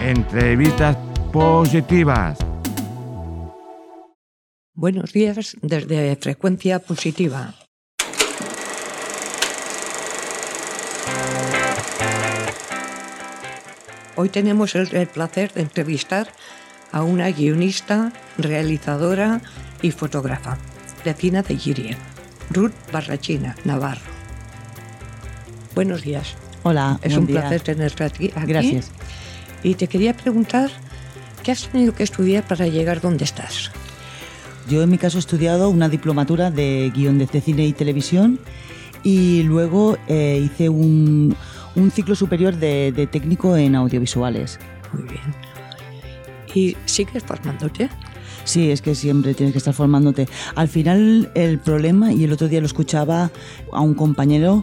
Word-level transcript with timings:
Entrevistas 0.00 0.96
positivas. 1.32 2.38
Buenos 4.74 5.12
días 5.12 5.56
desde 5.62 6.14
Frecuencia 6.16 6.78
Positiva. 6.80 7.54
Hoy 14.16 14.28
tenemos 14.30 14.74
el, 14.74 14.94
el 14.94 15.06
placer 15.06 15.52
de 15.52 15.62
entrevistar 15.62 16.28
a 16.92 17.02
una 17.02 17.30
guionista, 17.30 18.12
realizadora 18.38 19.40
y 19.82 19.90
fotógrafa 19.90 20.56
de 21.04 21.12
cine 21.14 21.42
de 21.42 21.56
Giria, 21.56 21.96
Ruth 22.50 22.72
Barrachina, 22.92 23.54
Navarro. 23.64 24.00
Buenos 25.74 26.02
días. 26.02 26.34
Hola, 26.62 26.98
Es 27.02 27.12
buen 27.12 27.20
un 27.24 27.26
día. 27.26 27.40
placer 27.42 27.60
tenerte 27.60 28.04
aquí. 28.04 28.32
aquí. 28.34 28.46
Gracias. 28.46 28.90
Y 29.66 29.74
te 29.74 29.88
quería 29.88 30.16
preguntar, 30.16 30.70
¿qué 31.42 31.50
has 31.50 31.66
tenido 31.66 31.92
que 31.92 32.04
estudiar 32.04 32.46
para 32.46 32.68
llegar 32.68 33.00
donde 33.00 33.24
estás? 33.24 33.72
Yo 34.68 34.80
en 34.80 34.88
mi 34.88 34.96
caso 34.96 35.18
he 35.18 35.20
estudiado 35.20 35.70
una 35.70 35.88
diplomatura 35.88 36.52
de 36.52 36.92
guion 36.94 37.18
de 37.18 37.26
cine 37.26 37.66
y 37.66 37.72
televisión 37.72 38.38
y 39.02 39.42
luego 39.42 39.98
eh, 40.06 40.40
hice 40.40 40.68
un, 40.68 41.34
un 41.74 41.90
ciclo 41.90 42.14
superior 42.14 42.54
de, 42.54 42.92
de 42.92 43.08
técnico 43.08 43.56
en 43.56 43.74
audiovisuales. 43.74 44.60
Muy 44.92 45.02
bien. 45.02 45.34
¿Y 46.54 46.76
sigues 46.84 47.24
formándote? 47.24 47.90
Sí, 48.44 48.70
es 48.70 48.80
que 48.80 48.94
siempre 48.94 49.34
tienes 49.34 49.52
que 49.52 49.58
estar 49.58 49.74
formándote. 49.74 50.28
Al 50.54 50.68
final 50.68 51.32
el 51.34 51.58
problema, 51.58 52.12
y 52.12 52.22
el 52.22 52.32
otro 52.32 52.46
día 52.46 52.60
lo 52.60 52.66
escuchaba 52.66 53.32
a 53.72 53.80
un 53.80 53.94
compañero, 53.94 54.62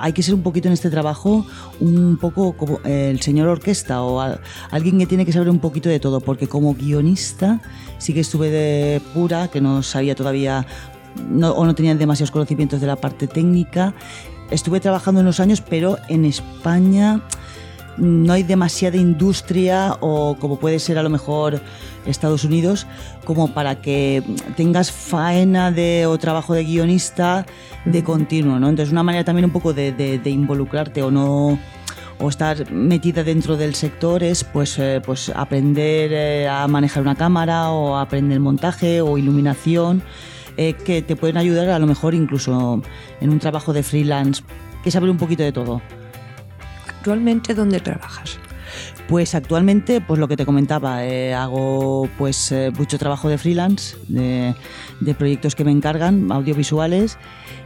hay 0.00 0.12
que 0.12 0.22
ser 0.22 0.34
un 0.34 0.42
poquito 0.42 0.68
en 0.68 0.74
este 0.74 0.90
trabajo 0.90 1.46
un 1.80 2.16
poco 2.20 2.54
como 2.56 2.80
el 2.84 3.20
señor 3.20 3.48
orquesta 3.48 4.02
o 4.02 4.20
alguien 4.70 4.98
que 4.98 5.06
tiene 5.06 5.24
que 5.26 5.32
saber 5.32 5.50
un 5.50 5.58
poquito 5.60 5.88
de 5.88 6.00
todo, 6.00 6.20
porque 6.20 6.48
como 6.48 6.74
guionista 6.74 7.60
sí 7.98 8.12
que 8.14 8.20
estuve 8.20 8.50
de 8.50 9.00
pura, 9.14 9.48
que 9.48 9.60
no 9.60 9.82
sabía 9.82 10.14
todavía 10.14 10.66
no- 11.28 11.52
o 11.52 11.64
no 11.66 11.74
tenía 11.74 11.94
demasiados 11.94 12.30
conocimientos 12.30 12.80
de 12.80 12.86
la 12.86 12.96
parte 12.96 13.26
técnica. 13.26 13.94
Estuve 14.50 14.80
trabajando 14.80 15.20
unos 15.20 15.38
años, 15.38 15.60
pero 15.60 15.98
en 16.08 16.24
España 16.24 17.20
no 18.00 18.32
hay 18.32 18.42
demasiada 18.42 18.96
industria 18.96 19.96
o 20.00 20.36
como 20.40 20.58
puede 20.58 20.78
ser 20.78 20.98
a 20.98 21.02
lo 21.02 21.10
mejor 21.10 21.60
Estados 22.06 22.44
Unidos 22.44 22.86
como 23.24 23.52
para 23.52 23.80
que 23.82 24.22
tengas 24.56 24.90
faena 24.90 25.70
de 25.70 26.06
o 26.06 26.18
trabajo 26.18 26.54
de 26.54 26.64
guionista 26.64 27.46
de 27.84 28.02
continuo, 28.02 28.58
¿no? 28.58 28.68
Entonces 28.68 28.90
una 28.92 29.02
manera 29.02 29.22
también 29.24 29.44
un 29.44 29.50
poco 29.52 29.72
de, 29.74 29.92
de- 29.92 30.18
de 30.18 30.30
involucrarte 30.30 31.02
o 31.02 31.10
no 31.10 31.58
o 32.22 32.28
estar 32.28 32.70
metida 32.70 33.22
dentro 33.24 33.56
del 33.56 33.74
sector 33.74 34.22
es 34.22 34.44
pues, 34.44 34.78
eh, 34.78 35.00
pues 35.04 35.30
aprender 35.34 36.10
eh, 36.12 36.48
a 36.48 36.66
manejar 36.68 37.02
una 37.02 37.14
cámara 37.14 37.70
o 37.70 37.96
aprender 37.96 38.40
montaje 38.40 39.00
o 39.00 39.16
iluminación 39.16 40.02
eh, 40.56 40.74
que 40.74 41.00
te 41.00 41.16
pueden 41.16 41.36
ayudar 41.38 41.68
a 41.70 41.78
lo 41.78 41.86
mejor 41.86 42.14
incluso 42.14 42.82
en 43.20 43.30
un 43.30 43.38
trabajo 43.38 43.72
de 43.72 43.82
freelance 43.82 44.42
que 44.84 44.90
saber 44.90 45.08
un 45.10 45.16
poquito 45.18 45.42
de 45.42 45.52
todo. 45.52 45.80
¿Actualmente 47.00 47.54
dónde 47.54 47.80
trabajas? 47.80 48.38
Pues 49.08 49.34
actualmente, 49.34 50.02
pues 50.02 50.20
lo 50.20 50.28
que 50.28 50.36
te 50.36 50.44
comentaba, 50.44 51.02
eh, 51.06 51.32
hago 51.32 52.10
pues 52.18 52.52
eh, 52.52 52.70
mucho 52.76 52.98
trabajo 52.98 53.30
de 53.30 53.38
freelance, 53.38 53.96
de, 54.08 54.54
de 55.00 55.14
proyectos 55.14 55.54
que 55.54 55.64
me 55.64 55.70
encargan, 55.70 56.30
audiovisuales, 56.30 57.16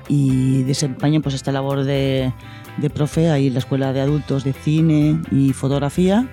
y 0.07 0.63
desempeño 0.63 1.21
pues 1.21 1.35
esta 1.35 1.51
labor 1.51 1.83
de, 1.83 2.33
de 2.77 2.91
profe 2.91 3.29
ahí 3.29 3.49
en 3.49 3.55
la 3.55 3.59
Escuela 3.59 3.93
de 3.93 4.03
Adultos 4.03 4.45
de 4.45 4.53
Cine 4.53 5.21
y 5.33 5.53
Fotografía. 5.53 6.29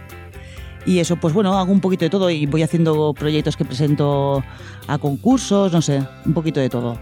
Y 0.85 0.99
eso, 0.99 1.16
pues 1.16 1.33
bueno, 1.33 1.57
hago 1.57 1.72
un 1.72 1.81
poquito 1.81 2.05
de 2.05 2.11
todo 2.11 2.29
y 2.29 2.45
voy 2.45 2.61
haciendo 2.61 3.16
proyectos 3.16 3.57
que 3.57 3.66
presento 3.66 4.44
a 4.85 4.99
concursos, 4.99 5.73
no 5.73 5.81
sé, 5.81 6.05
un 6.23 6.33
poquito 6.33 6.59
de 6.59 6.69
todo. 6.69 6.99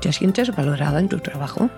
¿Te 0.00 0.10
sientes 0.10 0.56
valorada 0.56 0.98
en 1.00 1.10
tu 1.10 1.18
trabajo? 1.18 1.68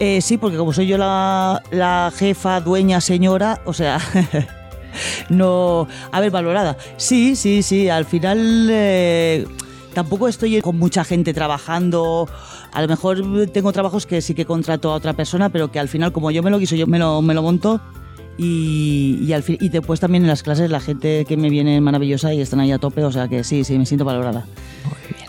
Eh, 0.00 0.20
sí, 0.20 0.36
porque 0.38 0.56
como 0.56 0.72
soy 0.72 0.86
yo 0.88 0.98
la, 0.98 2.12
jefa, 2.16 2.60
dueña, 2.60 3.00
señora, 3.00 3.60
o 3.64 3.72
sea, 3.72 3.98
no... 5.28 5.86
A 6.12 6.20
ver, 6.20 6.30
valorada. 6.30 6.76
Sí, 6.96 7.36
sí, 7.36 7.62
sí, 7.62 7.88
al 7.88 8.04
final 8.04 8.68
eh, 8.70 9.46
tampoco 9.94 10.28
estoy 10.28 10.60
con 10.60 10.78
mucha 10.78 11.04
gente 11.04 11.32
trabajando. 11.32 12.28
A 12.72 12.82
lo 12.82 12.88
mejor 12.88 13.22
tengo 13.52 13.72
trabajos 13.72 14.04
que 14.06 14.20
sí 14.20 14.34
que 14.34 14.44
contrato 14.44 14.90
a 14.92 14.96
otra 14.96 15.12
persona, 15.12 15.48
pero 15.48 15.70
que 15.70 15.78
al 15.78 15.88
final 15.88 16.12
como 16.12 16.30
yo 16.32 16.42
me 16.42 16.50
lo 16.50 16.58
quiso, 16.58 16.74
yo 16.74 16.86
me 16.88 16.98
lo, 16.98 17.22
me 17.22 17.34
lo 17.34 17.42
monto. 17.42 17.80
Y, 18.36 19.20
y, 19.22 19.32
al 19.32 19.44
fin- 19.44 19.58
y 19.60 19.68
después 19.68 20.00
también 20.00 20.24
en 20.24 20.28
las 20.28 20.42
clases 20.42 20.68
la 20.68 20.80
gente 20.80 21.24
que 21.24 21.36
me 21.36 21.48
viene 21.50 21.80
maravillosa 21.80 22.34
y 22.34 22.40
están 22.40 22.58
ahí 22.58 22.72
a 22.72 22.78
tope, 22.78 23.04
o 23.04 23.12
sea 23.12 23.28
que 23.28 23.44
sí, 23.44 23.62
sí, 23.62 23.78
me 23.78 23.86
siento 23.86 24.04
valorada. 24.04 24.44
Muy 24.84 25.16
bien. 25.16 25.28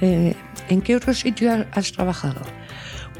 Eh, 0.00 0.36
¿En 0.68 0.80
qué 0.80 0.94
otro 0.94 1.12
sitio 1.12 1.66
has 1.72 1.90
trabajado? 1.90 2.40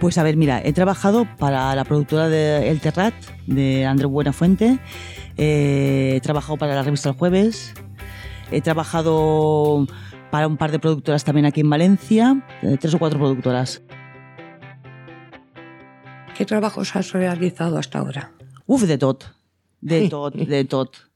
Pues 0.00 0.16
a 0.16 0.22
ver, 0.22 0.36
mira, 0.36 0.62
he 0.64 0.72
trabajado 0.72 1.26
para 1.38 1.75
la 1.75 1.84
productora 1.84 2.28
de 2.28 2.70
El 2.70 2.81
Terrat, 2.81 3.14
de 3.47 3.84
Andrés 3.84 4.09
Buenafuente. 4.09 4.78
Eh, 5.36 6.14
he 6.16 6.20
trabajado 6.20 6.56
para 6.56 6.76
la 6.76 6.82
revista 6.84 7.09
El 7.09 7.16
Jueves. 7.16 7.75
He 8.53 8.60
trabajado 8.60 9.86
para 10.31 10.47
un 10.47 10.56
par 10.56 10.70
de 10.70 10.78
productoras 10.78 11.25
también 11.25 11.47
aquí 11.47 11.62
en 11.62 11.70
Valencia, 11.70 12.44
eh, 12.62 12.76
tres 12.81 12.94
o 12.94 12.98
cuatro 13.00 13.19
productoras. 13.19 13.82
¿Qué 16.36 16.44
trabajos 16.44 16.94
has 16.94 17.10
realizado 17.12 17.76
hasta 17.76 17.98
ahora? 17.98 18.32
Uf, 18.66 18.84
de 18.84 18.98
tot. 18.98 19.25
De 19.80 20.09
tot, 20.10 20.34
de 20.34 20.65
tot. 20.65 21.07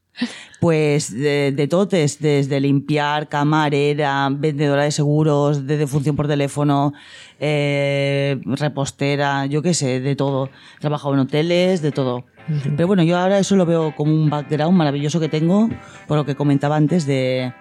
Pues 0.61 1.12
de, 1.12 1.53
de 1.53 1.67
tot 1.69 1.93
es 1.95 2.21
desde 2.21 2.61
limpiar, 2.61 3.28
camarera, 3.28 4.28
vendedora 4.31 4.84
de 4.84 4.93
seguros, 4.93 5.67
de 5.67 5.77
defunción 5.77 6.15
por 6.15 6.28
teléfono, 6.28 6.93
eh, 7.41 8.41
repostera, 8.45 9.47
yo 9.47 9.61
qué 9.62 9.75
sé, 9.75 10.00
de 10.00 10.15
todo. 10.15 10.50
He 10.77 10.81
trabajado 10.81 11.15
en 11.15 11.21
hoteles, 11.21 11.83
de 11.83 11.91
todo. 11.91 12.25
Pero 12.77 12.87
bueno, 12.87 13.03
yo 13.03 13.19
ahora 13.19 13.39
eso 13.39 13.56
lo 13.56 13.67
veo 13.67 13.95
como 13.97 14.12
un 14.12 14.31
background 14.31 14.77
maravilloso 14.77 15.19
que 15.19 15.28
tengo, 15.28 15.69
por 16.06 16.17
lo 16.17 16.25
que 16.25 16.34
comentaba 16.37 16.77
antes, 16.77 17.06
de, 17.06 17.53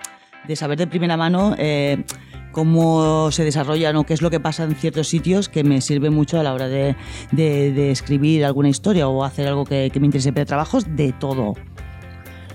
de 0.48 0.56
saber 0.56 0.78
de 0.78 0.88
primera 0.88 1.18
mano 1.18 1.56
eh, 1.58 2.04
cómo 2.52 3.32
se 3.32 3.44
desarrollan 3.44 3.96
o 3.96 4.04
qué 4.06 4.14
es 4.14 4.22
lo 4.22 4.30
que 4.30 4.40
pasa 4.40 4.64
en 4.64 4.76
ciertos 4.76 5.08
sitios 5.08 5.50
que 5.50 5.64
me 5.64 5.82
sirve 5.82 6.10
mucho 6.12 6.40
a 6.40 6.44
la 6.44 6.54
hora 6.54 6.68
de, 6.68 6.96
de- 7.32 7.72
de 7.72 7.92
escribir 7.92 8.44
alguna 8.46 8.70
historia 8.70 9.08
o 9.08 9.24
hacer 9.24 9.48
algo 9.48 9.66
que, 9.66 9.90
que 9.92 10.00
me 10.00 10.06
interese. 10.08 10.34
Pero 10.34 10.46
trabajos 10.46 10.86
de 10.96 11.14
todo. 11.14 11.54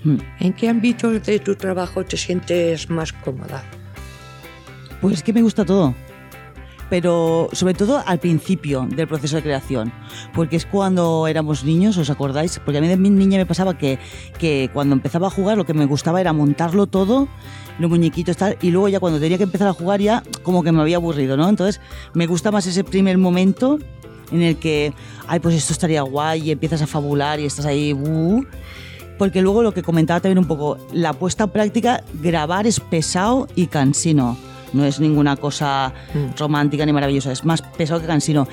Mm. 0.06 0.18
¿En 0.38 0.52
qué 0.52 0.68
ámbitos 0.68 1.26
de 1.26 1.40
tu 1.40 1.56
trabajo 1.56 2.04
te 2.04 2.16
sientes 2.16 2.88
más 2.88 3.12
cómoda? 3.12 3.64
Pues 5.00 5.14
es 5.14 5.22
que 5.24 5.32
me 5.32 5.42
gusta 5.42 5.64
todo. 5.64 5.94
Pero 6.88 7.48
sobre 7.50 7.74
todo 7.74 8.00
al 8.06 8.20
principio 8.20 8.86
del 8.88 9.08
proceso 9.08 9.34
de 9.34 9.42
creación. 9.42 9.92
Porque 10.32 10.54
es 10.54 10.64
cuando 10.64 11.26
éramos 11.26 11.64
niños, 11.64 11.98
¿os 11.98 12.08
acordáis? 12.08 12.60
Porque 12.64 12.78
a 12.78 12.80
mí 12.80 12.86
de 12.86 12.96
mi 12.96 13.10
niña 13.10 13.38
me 13.38 13.46
pasaba 13.46 13.76
que, 13.76 13.98
que 14.38 14.70
cuando 14.72 14.94
empezaba 14.94 15.26
a 15.26 15.30
jugar 15.30 15.56
lo 15.56 15.66
que 15.66 15.74
me 15.74 15.86
gustaba 15.86 16.20
era 16.20 16.32
montarlo 16.32 16.86
todo, 16.86 17.26
los 17.80 17.90
muñequitos 17.90 18.36
tal, 18.36 18.56
y 18.62 18.70
luego 18.70 18.88
ya 18.88 19.00
cuando 19.00 19.18
tenía 19.18 19.38
que 19.38 19.44
empezar 19.44 19.66
a 19.66 19.72
jugar 19.72 20.00
ya 20.00 20.22
como 20.44 20.62
que 20.62 20.70
me 20.70 20.80
había 20.80 20.98
aburrido, 20.98 21.36
¿no? 21.36 21.48
Entonces 21.48 21.80
me 22.14 22.28
gusta 22.28 22.52
más 22.52 22.64
ese 22.66 22.84
primer 22.84 23.18
momento 23.18 23.80
en 24.30 24.42
el 24.42 24.56
que, 24.56 24.92
ay, 25.26 25.40
pues 25.40 25.56
esto 25.56 25.72
estaría 25.72 26.02
guay 26.02 26.42
y 26.42 26.50
empiezas 26.52 26.82
a 26.82 26.86
fabular 26.86 27.40
y 27.40 27.46
estás 27.46 27.66
ahí, 27.66 27.92
uh, 27.92 28.44
porque 29.18 29.40
luego 29.42 29.62
lo 29.62 29.72
que 29.72 29.82
comentaba 29.82 30.20
también 30.20 30.38
un 30.38 30.46
poco, 30.46 30.78
la 30.92 31.12
puesta 31.12 31.44
en 31.44 31.50
práctica, 31.50 32.02
grabar 32.22 32.66
es 32.66 32.80
pesado 32.80 33.48
y 33.54 33.66
cansino. 33.68 34.36
No 34.72 34.84
es 34.84 35.00
ninguna 35.00 35.36
cosa 35.36 35.92
Mm. 36.12 36.36
romántica 36.38 36.84
ni 36.84 36.92
maravillosa, 36.92 37.32
es 37.32 37.44
más 37.44 37.62
pesado 37.62 38.00
que 38.00 38.06
cansino. 38.06 38.46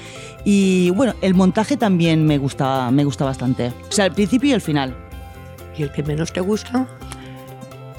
Y 0.46 0.90
bueno, 0.91 1.13
el 1.22 1.34
montaje 1.34 1.75
también 1.75 2.25
me 2.25 2.38
gusta, 2.38 2.91
me 2.91 3.03
gusta 3.03 3.25
bastante. 3.25 3.74
O 3.90 3.91
sea, 3.91 4.06
el 4.06 4.12
principio 4.13 4.51
y 4.51 4.53
el 4.53 4.62
final. 4.62 4.96
¿Y 5.77 5.83
el 5.83 5.92
que 5.92 6.04
menos 6.04 6.31
te 6.31 6.39
gusta? 6.39 6.88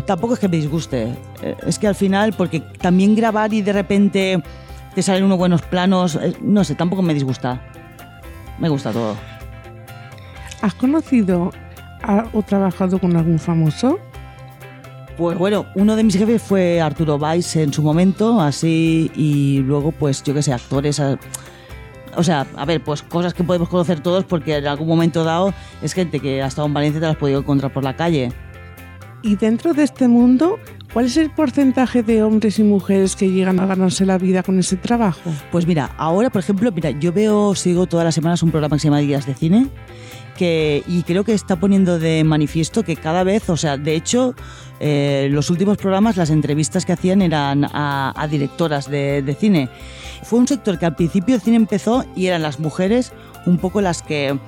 Tampoco 0.06 0.34
es 0.34 0.40
que 0.40 0.48
me 0.48 0.56
disguste, 0.58 1.14
eh, 1.42 1.56
es 1.66 1.78
que 1.78 1.88
al 1.88 1.94
final, 1.94 2.34
porque 2.34 2.60
también 2.60 3.14
grabar 3.16 3.52
y 3.54 3.62
de 3.62 3.72
repente 3.72 4.42
te 4.94 5.02
salen 5.02 5.24
unos 5.24 5.38
buenos 5.38 5.62
planos, 5.62 6.14
eh, 6.16 6.34
no 6.42 6.62
sé, 6.62 6.74
tampoco 6.74 7.02
me 7.02 7.14
disgusta. 7.14 7.60
Me 8.58 8.68
gusta 8.68 8.92
todo. 8.92 9.16
¿Has 10.60 10.74
conocido 10.74 11.50
a- 11.52 11.63
o 12.32 12.42
trabajado 12.42 12.98
con 12.98 13.16
algún 13.16 13.38
famoso? 13.38 13.98
Pues 15.16 15.38
bueno, 15.38 15.66
uno 15.76 15.94
de 15.94 16.02
mis 16.02 16.16
jefes 16.16 16.42
fue 16.42 16.80
Arturo 16.80 17.18
Valls 17.18 17.54
en 17.54 17.72
su 17.72 17.82
momento, 17.82 18.40
así, 18.40 19.12
y 19.14 19.60
luego, 19.60 19.92
pues 19.92 20.22
yo 20.24 20.34
qué 20.34 20.42
sé, 20.42 20.52
actores. 20.52 21.00
O 22.16 22.22
sea, 22.22 22.46
a 22.56 22.64
ver, 22.64 22.82
pues 22.82 23.02
cosas 23.02 23.32
que 23.32 23.44
podemos 23.44 23.68
conocer 23.68 24.00
todos 24.00 24.24
porque 24.24 24.56
en 24.56 24.66
algún 24.66 24.88
momento 24.88 25.22
dado 25.22 25.54
es 25.82 25.92
gente 25.92 26.18
que 26.18 26.42
ha 26.42 26.46
estado 26.46 26.66
en 26.66 26.74
Valencia 26.74 26.98
y 26.98 27.00
te 27.00 27.06
las 27.06 27.14
has 27.14 27.20
podido 27.20 27.40
encontrar 27.40 27.72
por 27.72 27.84
la 27.84 27.94
calle. 27.94 28.32
Y 29.22 29.36
dentro 29.36 29.72
de 29.72 29.84
este 29.84 30.08
mundo, 30.08 30.58
¿cuál 30.92 31.06
es 31.06 31.16
el 31.16 31.30
porcentaje 31.30 32.02
de 32.02 32.22
hombres 32.22 32.58
y 32.58 32.64
mujeres 32.64 33.16
que 33.16 33.30
llegan 33.30 33.58
a 33.60 33.66
ganarse 33.66 34.04
la 34.04 34.18
vida 34.18 34.42
con 34.42 34.58
ese 34.58 34.76
trabajo? 34.76 35.32
Pues 35.50 35.66
mira, 35.66 35.92
ahora, 35.96 36.28
por 36.28 36.40
ejemplo, 36.40 36.70
mira, 36.72 36.90
yo 36.90 37.12
veo, 37.12 37.54
sigo 37.54 37.86
todas 37.86 38.04
las 38.04 38.14
semanas 38.14 38.42
un 38.42 38.50
programa 38.50 38.76
que 38.76 38.80
se 38.80 38.88
llama 38.88 38.98
Días 38.98 39.26
de 39.26 39.34
Cine 39.34 39.68
que, 40.36 40.82
y 40.86 41.02
creo 41.02 41.24
que 41.24 41.32
está 41.32 41.56
poniendo 41.56 41.98
de 41.98 42.24
manifiesto 42.24 42.82
que 42.82 42.96
cada 42.96 43.24
vez, 43.24 43.48
o 43.48 43.56
sea, 43.56 43.76
de 43.76 43.94
hecho, 43.94 44.34
eh, 44.80 45.28
los 45.30 45.50
últimos 45.50 45.78
programas, 45.78 46.16
las 46.16 46.30
entrevistas 46.30 46.84
que 46.84 46.92
hacían 46.92 47.22
eran 47.22 47.64
a, 47.64 48.26
directoras 48.30 48.90
de, 48.90 49.22
de, 49.22 49.34
cine. 49.34 49.68
Fue 50.22 50.38
un 50.38 50.48
sector 50.48 50.78
que 50.78 50.86
al 50.86 50.96
principio 50.96 51.34
el 51.34 51.40
cine 51.40 51.56
empezó 51.56 52.04
y 52.16 52.26
eran 52.26 52.42
las 52.42 52.58
mujeres 52.58 53.12
un 53.46 53.58
poco 53.58 53.80
las 53.80 54.02
que 54.02 54.38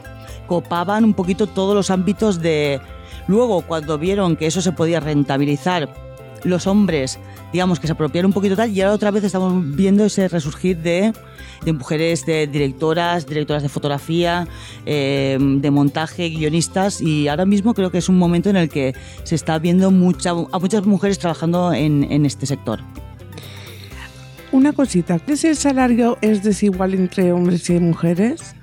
copaban 0.46 1.04
un 1.04 1.14
poquito 1.14 1.46
todos 1.46 1.74
los 1.74 1.90
ámbitos 1.90 2.40
de... 2.40 2.80
Luego, 3.28 3.62
cuando 3.62 3.98
vieron 3.98 4.36
que 4.36 4.46
eso 4.46 4.62
se 4.62 4.72
podía 4.72 5.00
rentabilizar, 5.00 5.88
los 6.46 6.66
hombres, 6.66 7.18
digamos, 7.52 7.80
que 7.80 7.86
se 7.86 7.92
apropiaron 7.92 8.30
un 8.30 8.32
poquito 8.32 8.56
tal, 8.56 8.70
y 8.70 8.80
ahora 8.80 8.94
otra 8.94 9.10
vez 9.10 9.24
estamos 9.24 9.76
viendo 9.76 10.04
ese 10.04 10.28
resurgir 10.28 10.78
de 10.78 11.12
mujeres 11.72 12.24
de 12.26 12.46
directoras, 12.46 13.26
directoras 13.26 13.62
de 13.62 13.68
fotografía, 13.68 14.46
eh, 14.84 15.38
de 15.40 15.70
montaje, 15.70 16.28
guionistas 16.28 17.00
y 17.00 17.28
ahora 17.28 17.44
mismo 17.44 17.74
creo 17.74 17.90
que 17.90 17.98
es 17.98 18.08
un 18.08 18.18
momento 18.18 18.50
en 18.50 18.56
el 18.56 18.68
que 18.68 18.94
se 19.24 19.34
está 19.34 19.58
viendo 19.58 19.90
mucha, 19.90 20.30
a 20.30 20.58
muchas 20.58 20.86
mujeres 20.86 21.18
trabajando 21.18 21.72
en, 21.72 22.26
este 22.26 22.46
sector. 22.46 22.80
Una 24.52 24.72
cosita, 24.72 25.18
¿qué 25.18 25.36
si 25.36 25.48
el 25.48 25.56
salario 25.56 26.18
es 26.20 26.42
desigual 26.42 26.94
entre 26.94 27.32
hombres 27.32 27.68
y 27.70 27.78
mujeres? 27.78 28.54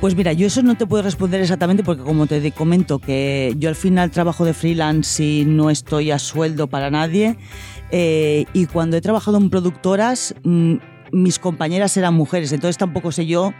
Pues 0.00 0.14
mira, 0.14 0.32
yo 0.32 0.46
eso 0.46 0.62
no 0.62 0.76
te 0.76 0.86
puedo 0.86 1.02
responder 1.02 1.40
exactamente 1.40 1.82
porque 1.82 2.04
como 2.04 2.28
te 2.28 2.52
comento 2.52 3.00
que 3.00 3.54
yo 3.58 3.68
al 3.68 3.74
final 3.74 4.12
trabajo 4.12 4.44
de 4.44 4.54
freelance 4.54 5.24
y 5.24 5.44
no 5.44 5.70
estoy 5.70 6.12
a 6.12 6.20
sueldo 6.20 6.68
para 6.68 6.88
nadie 6.88 7.36
eh, 7.90 8.44
y 8.52 8.66
cuando 8.66 8.96
he 8.96 9.00
trabajado 9.00 9.38
en 9.38 9.50
productoras 9.50 10.36
mm, 10.44 10.76
mis 11.10 11.38
compañeras 11.38 11.96
eran 11.96 12.14
mujeres, 12.14 12.52
entonces 12.52 12.78
tampoco 12.78 13.12
sé 13.12 13.26
yo. 13.26 13.52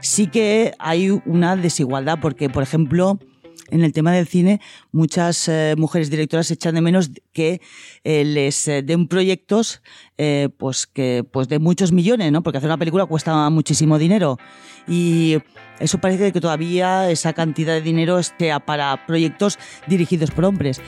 Sí 0.00 0.26
que 0.26 0.74
hay 0.78 1.10
una 1.24 1.56
desigualdad, 1.56 2.18
porque, 2.20 2.50
por 2.50 2.62
ejemplo, 2.62 3.18
en 3.70 3.84
el 3.84 3.92
tema 3.92 4.12
del 4.12 4.26
cine, 4.26 4.60
muchas 4.92 5.48
eh, 5.48 5.74
mujeres 5.76 6.10
directoras 6.10 6.50
echan 6.50 6.74
de 6.74 6.80
menos 6.80 7.10
que 7.32 7.60
eh, 8.04 8.24
les 8.24 8.68
eh, 8.68 8.82
den 8.82 9.08
proyectos 9.08 9.82
pues 10.58 10.86
que 10.86 11.24
pues 11.28 11.48
de 11.48 11.58
muchos 11.58 11.90
millones, 11.90 12.30
¿no? 12.30 12.42
Porque 12.42 12.58
hacer 12.58 12.68
una 12.68 12.78
película 12.78 13.04
cuesta 13.06 13.50
muchísimo 13.50 13.98
dinero. 13.98 14.38
Y 14.86 15.38
eso 15.80 15.98
parece 15.98 16.32
que 16.32 16.40
todavía 16.40 17.10
esa 17.10 17.32
cantidad 17.32 17.74
de 17.74 17.80
dinero 17.80 18.20
esté 18.20 18.52
para 18.64 19.06
proyectos 19.06 19.58
dirigidos 19.88 20.30
por 20.30 20.44
hombres. 20.44 20.80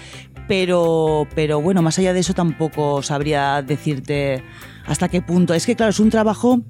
Pero, 0.47 1.27
pero 1.35 1.61
bueno, 1.61 1.83
más 1.83 1.99
allá 1.99 2.13
de 2.13 2.21
eso 2.21 2.35
tampoco 2.35 3.03
sabría 3.03 3.63
decirte 3.63 4.45
hasta 4.87 5.09
qué 5.09 5.23
punto. 5.23 5.55
Es 5.55 5.67
que, 5.67 5.75
claro, 5.75 5.91
es 5.91 5.99
un 5.99 6.11
trabajo 6.11 6.63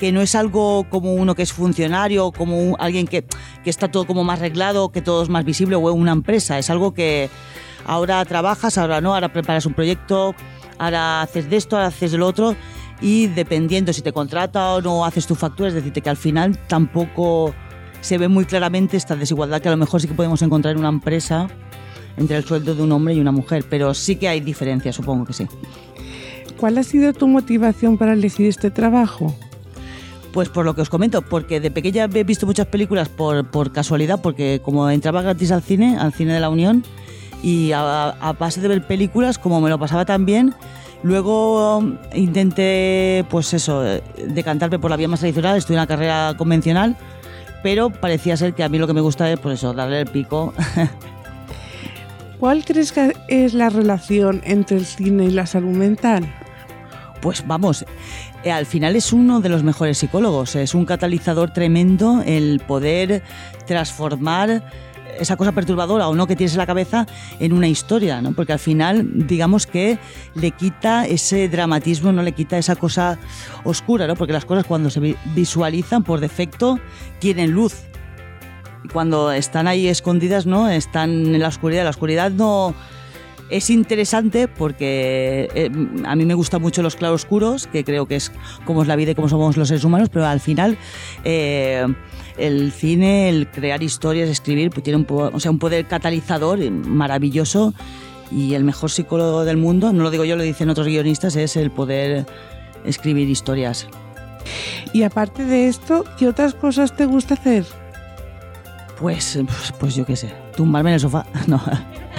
que 0.00 0.12
no 0.12 0.22
es 0.22 0.34
algo 0.34 0.86
como 0.88 1.12
uno 1.12 1.34
que 1.34 1.42
es 1.42 1.52
funcionario, 1.52 2.32
como 2.32 2.74
alguien 2.78 3.06
que, 3.06 3.26
que 3.62 3.68
está 3.68 3.88
todo 3.88 4.06
como 4.06 4.24
más 4.24 4.38
arreglado, 4.40 4.88
que 4.88 5.02
todo 5.02 5.22
es 5.22 5.28
más 5.28 5.44
visible 5.44 5.76
o 5.76 5.92
una 5.92 6.12
empresa. 6.12 6.58
Es 6.58 6.70
algo 6.70 6.94
que 6.94 7.28
ahora 7.84 8.24
trabajas, 8.24 8.78
ahora 8.78 9.02
no, 9.02 9.14
ahora 9.14 9.30
preparas 9.30 9.66
un 9.66 9.74
proyecto, 9.74 10.34
ahora 10.78 11.20
haces 11.20 11.50
de 11.50 11.56
esto, 11.56 11.76
ahora 11.76 11.88
haces 11.88 12.12
de 12.12 12.18
lo 12.18 12.26
otro 12.26 12.56
y 13.02 13.26
dependiendo 13.26 13.92
si 13.92 14.00
te 14.00 14.12
contrata 14.12 14.72
o 14.72 14.80
no 14.80 15.04
haces 15.04 15.26
tu 15.26 15.34
factura, 15.34 15.68
es 15.68 15.74
decir, 15.74 15.92
que 15.92 16.10
al 16.10 16.16
final 16.16 16.56
tampoco 16.66 17.54
se 18.00 18.16
ve 18.16 18.28
muy 18.28 18.46
claramente 18.46 18.96
esta 18.96 19.14
desigualdad 19.14 19.60
que 19.60 19.68
a 19.68 19.72
lo 19.72 19.76
mejor 19.76 20.00
sí 20.00 20.08
que 20.08 20.14
podemos 20.14 20.40
encontrar 20.40 20.72
en 20.72 20.78
una 20.78 20.88
empresa 20.88 21.46
entre 22.16 22.38
el 22.38 22.44
sueldo 22.44 22.74
de 22.74 22.82
un 22.82 22.92
hombre 22.92 23.12
y 23.14 23.20
una 23.20 23.32
mujer, 23.32 23.66
pero 23.68 23.92
sí 23.92 24.16
que 24.16 24.28
hay 24.28 24.40
diferencias, 24.40 24.96
supongo 24.96 25.26
que 25.26 25.34
sí. 25.34 25.46
¿Cuál 26.58 26.78
ha 26.78 26.82
sido 26.82 27.12
tu 27.12 27.28
motivación 27.28 27.98
para 27.98 28.14
elegir 28.14 28.46
este 28.46 28.70
trabajo? 28.70 29.34
Pues 30.32 30.48
por 30.48 30.64
lo 30.64 30.74
que 30.74 30.82
os 30.82 30.90
comento, 30.90 31.22
porque 31.22 31.60
de 31.60 31.70
pequeña 31.70 32.08
he 32.12 32.24
visto 32.24 32.46
muchas 32.46 32.66
películas 32.66 33.08
por, 33.08 33.50
por 33.50 33.72
casualidad, 33.72 34.20
porque 34.22 34.60
como 34.62 34.88
entraba 34.88 35.22
gratis 35.22 35.50
al 35.50 35.62
cine, 35.62 35.96
al 35.98 36.12
cine 36.12 36.34
de 36.34 36.40
la 36.40 36.48
Unión, 36.48 36.84
y 37.42 37.72
a, 37.72 38.34
base 38.38 38.60
de 38.60 38.68
ver 38.68 38.86
películas, 38.86 39.38
como 39.38 39.60
me 39.60 39.70
lo 39.70 39.78
pasaba 39.78 40.04
tan 40.04 40.26
bien, 40.26 40.54
luego 41.02 41.82
intenté, 42.14 43.24
pues 43.30 43.54
eso, 43.54 43.82
decantarme 44.26 44.78
por 44.78 44.90
la 44.90 44.96
vía 44.96 45.08
más 45.08 45.20
tradicional, 45.20 45.56
estudié 45.56 45.78
una 45.78 45.86
carrera 45.86 46.34
convencional, 46.36 46.96
pero 47.62 47.90
parecía 47.90 48.36
ser 48.36 48.54
que 48.54 48.62
a 48.62 48.68
mí 48.68 48.78
lo 48.78 48.86
que 48.86 48.94
me 48.94 49.00
gusta 49.00 49.30
es, 49.30 49.38
pues 49.38 49.58
eso, 49.58 49.72
darle 49.72 50.00
el 50.00 50.06
pico. 50.06 50.52
¿Cuál 52.38 52.64
crees 52.64 52.92
que 52.92 53.14
es 53.28 53.52
la 53.52 53.68
relación 53.68 54.40
entre 54.44 54.78
el 54.78 54.86
cine 54.86 55.24
y 55.24 55.30
la 55.30 55.44
salud 55.44 55.76
mental? 55.76 56.26
Pues 57.20 57.46
vamos, 57.46 57.84
eh, 58.44 58.50
al 58.50 58.66
final 58.66 58.96
es 58.96 59.12
uno 59.12 59.40
de 59.40 59.50
los 59.50 59.62
mejores 59.62 59.98
psicólogos, 59.98 60.56
es 60.56 60.74
un 60.74 60.86
catalizador 60.86 61.52
tremendo 61.52 62.22
el 62.24 62.60
poder 62.66 63.22
transformar 63.66 64.62
esa 65.18 65.36
cosa 65.36 65.52
perturbadora 65.52 66.08
o 66.08 66.14
no 66.14 66.26
que 66.26 66.36
tienes 66.36 66.52
en 66.52 66.58
la 66.58 66.66
cabeza 66.66 67.06
en 67.38 67.52
una 67.52 67.68
historia, 67.68 68.22
¿no? 68.22 68.32
Porque 68.32 68.52
al 68.52 68.58
final, 68.58 69.26
digamos 69.26 69.66
que 69.66 69.98
le 70.34 70.50
quita 70.50 71.06
ese 71.06 71.48
dramatismo, 71.48 72.12
no 72.12 72.22
le 72.22 72.32
quita 72.32 72.58
esa 72.58 72.76
cosa 72.76 73.18
oscura, 73.64 74.06
¿no? 74.06 74.16
Porque 74.16 74.32
las 74.32 74.44
cosas 74.44 74.64
cuando 74.64 74.90
se 74.90 75.16
visualizan 75.34 76.02
por 76.02 76.20
defecto 76.20 76.78
tienen 77.18 77.50
luz. 77.50 77.74
Cuando 78.92 79.30
están 79.30 79.68
ahí 79.68 79.88
escondidas, 79.88 80.46
¿no? 80.46 80.68
Están 80.70 81.10
en 81.10 81.38
la 81.38 81.48
oscuridad. 81.48 81.84
La 81.84 81.90
oscuridad 81.90 82.30
no 82.30 82.74
es 83.50 83.70
interesante 83.70 84.48
porque 84.48 85.48
eh, 85.54 85.70
a 86.04 86.16
mí 86.16 86.24
me 86.24 86.34
gustan 86.34 86.62
mucho 86.62 86.82
los 86.82 86.96
claroscuros, 86.96 87.66
que 87.66 87.84
creo 87.84 88.06
que 88.06 88.16
es 88.16 88.32
como 88.64 88.82
es 88.82 88.88
la 88.88 88.96
vida 88.96 89.12
y 89.12 89.14
como 89.14 89.28
somos 89.28 89.56
los 89.56 89.68
seres 89.68 89.84
humanos, 89.84 90.08
pero 90.10 90.26
al 90.26 90.40
final 90.40 90.78
eh, 91.24 91.86
el 92.38 92.72
cine, 92.72 93.28
el 93.28 93.50
crear 93.50 93.82
historias, 93.82 94.28
escribir, 94.28 94.70
pues 94.70 94.84
tiene 94.84 94.98
un, 94.98 95.06
o 95.08 95.40
sea, 95.40 95.50
un 95.50 95.58
poder 95.58 95.86
catalizador 95.86 96.58
maravilloso 96.70 97.74
y 98.30 98.54
el 98.54 98.64
mejor 98.64 98.90
psicólogo 98.90 99.44
del 99.44 99.56
mundo, 99.56 99.92
no 99.92 100.02
lo 100.02 100.10
digo 100.10 100.24
yo, 100.24 100.36
lo 100.36 100.42
dicen 100.42 100.70
otros 100.70 100.86
guionistas, 100.86 101.34
es 101.36 101.56
el 101.56 101.70
poder 101.70 102.26
escribir 102.84 103.28
historias. 103.28 103.88
Y 104.92 105.02
aparte 105.02 105.44
de 105.44 105.68
esto, 105.68 106.04
¿qué 106.18 106.28
otras 106.28 106.54
cosas 106.54 106.96
te 106.96 107.06
gusta 107.06 107.34
hacer? 107.34 107.66
Pues, 108.98 109.38
pues, 109.46 109.72
pues 109.78 109.94
yo 109.94 110.04
qué 110.04 110.16
sé, 110.16 110.32
tumbarme 110.56 110.90
en 110.90 110.94
el 110.94 111.00
sofá. 111.00 111.26
No. 111.46 111.60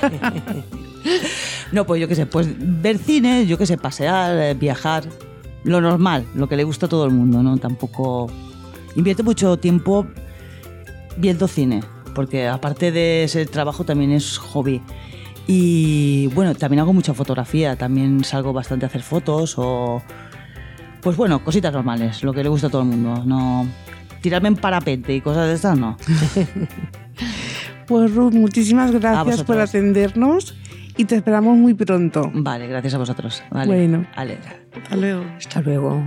no, 1.71 1.85
pues 1.85 2.01
yo 2.01 2.07
qué 2.07 2.15
sé, 2.15 2.25
pues 2.25 2.47
ver 2.57 2.97
cine, 2.97 3.45
yo 3.45 3.57
qué 3.57 3.65
sé, 3.65 3.77
pasear, 3.77 4.37
eh, 4.37 4.53
viajar, 4.53 5.03
lo 5.63 5.79
normal, 5.79 6.25
lo 6.35 6.49
que 6.49 6.57
le 6.57 6.63
gusta 6.63 6.87
a 6.87 6.89
todo 6.89 7.05
el 7.05 7.11
mundo, 7.11 7.41
¿no? 7.43 7.57
Tampoco 7.57 8.29
invierte 8.95 9.23
mucho 9.23 9.57
tiempo 9.57 10.05
viendo 11.17 11.47
cine, 11.47 11.81
porque 12.13 12.47
aparte 12.47 12.91
de 12.91 13.23
ese 13.23 13.45
trabajo 13.45 13.83
también 13.83 14.11
es 14.11 14.37
hobby. 14.37 14.81
Y 15.47 16.27
bueno, 16.27 16.55
también 16.55 16.81
hago 16.81 16.93
mucha 16.93 17.13
fotografía, 17.13 17.75
también 17.75 18.23
salgo 18.23 18.53
bastante 18.53 18.85
a 18.85 18.89
hacer 18.89 19.01
fotos 19.01 19.55
o 19.57 20.01
pues 21.01 21.17
bueno, 21.17 21.43
cositas 21.43 21.73
normales, 21.73 22.23
lo 22.23 22.31
que 22.31 22.43
le 22.43 22.49
gusta 22.49 22.67
a 22.67 22.69
todo 22.69 22.83
el 22.83 22.87
mundo, 22.89 23.23
no 23.25 23.65
tirarme 24.21 24.49
en 24.49 24.55
parapente 24.55 25.15
y 25.15 25.21
cosas 25.21 25.47
de 25.47 25.53
estas 25.55 25.77
no. 25.77 25.97
Pues 27.87 28.13
Ruth, 28.15 28.33
muchísimas 28.33 28.91
gracias 28.91 29.43
por 29.43 29.59
atendernos 29.59 30.55
y 30.97 31.05
te 31.05 31.15
esperamos 31.15 31.57
muy 31.57 31.73
pronto. 31.73 32.29
Vale, 32.33 32.67
gracias 32.67 32.93
a 32.93 32.97
vosotros. 32.97 33.43
Vale. 33.51 33.67
Bueno. 33.67 34.05
Vale. 34.15 34.37
Hasta 34.73 34.95
luego. 34.95 35.25
Hasta 35.37 35.61
luego. 35.61 36.03